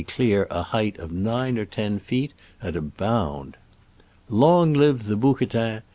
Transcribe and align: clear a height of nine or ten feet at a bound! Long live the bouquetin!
clear 0.07 0.47
a 0.49 0.63
height 0.63 0.97
of 0.97 1.11
nine 1.11 1.59
or 1.59 1.65
ten 1.65 1.99
feet 1.99 2.33
at 2.59 2.75
a 2.75 2.81
bound! 2.81 3.55
Long 4.29 4.73
live 4.73 5.03
the 5.03 5.15
bouquetin! 5.15 5.83